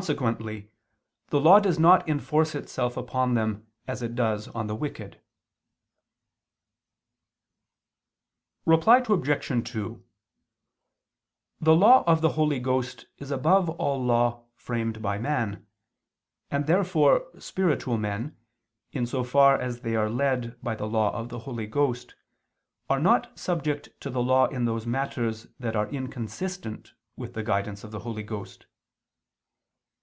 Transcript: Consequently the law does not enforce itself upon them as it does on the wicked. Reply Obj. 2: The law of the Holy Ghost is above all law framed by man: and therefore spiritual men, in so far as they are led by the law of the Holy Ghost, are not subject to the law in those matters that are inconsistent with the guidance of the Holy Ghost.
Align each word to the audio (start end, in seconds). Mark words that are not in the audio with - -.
Consequently 0.00 0.68
the 1.28 1.38
law 1.40 1.60
does 1.60 1.78
not 1.78 2.08
enforce 2.08 2.56
itself 2.56 2.96
upon 2.96 3.34
them 3.34 3.68
as 3.86 4.02
it 4.02 4.16
does 4.16 4.48
on 4.48 4.66
the 4.66 4.74
wicked. 4.74 5.20
Reply 8.64 9.00
Obj. 9.08 9.70
2: 9.70 10.04
The 11.60 11.76
law 11.76 12.02
of 12.04 12.20
the 12.20 12.30
Holy 12.30 12.58
Ghost 12.58 13.06
is 13.18 13.30
above 13.30 13.70
all 13.70 14.04
law 14.04 14.42
framed 14.56 15.00
by 15.00 15.18
man: 15.18 15.64
and 16.50 16.66
therefore 16.66 17.28
spiritual 17.38 17.96
men, 17.96 18.36
in 18.90 19.06
so 19.06 19.22
far 19.22 19.56
as 19.56 19.82
they 19.82 19.94
are 19.94 20.10
led 20.10 20.60
by 20.64 20.74
the 20.74 20.88
law 20.88 21.12
of 21.14 21.28
the 21.28 21.38
Holy 21.38 21.68
Ghost, 21.68 22.16
are 22.90 22.98
not 22.98 23.38
subject 23.38 23.90
to 24.00 24.10
the 24.10 24.20
law 24.20 24.46
in 24.48 24.64
those 24.64 24.84
matters 24.84 25.46
that 25.60 25.76
are 25.76 25.88
inconsistent 25.90 26.92
with 27.16 27.34
the 27.34 27.44
guidance 27.44 27.84
of 27.84 27.92
the 27.92 28.00
Holy 28.00 28.24
Ghost. 28.24 28.66